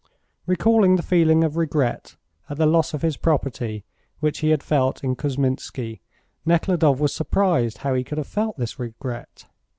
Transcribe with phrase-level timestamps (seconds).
[0.47, 2.15] Recalling the feeling of regret
[2.49, 3.85] at the loss of his property
[4.19, 6.01] which he had felt in Kousminski,
[6.43, 9.45] Nekhludoff was surprised how he could have felt this regret.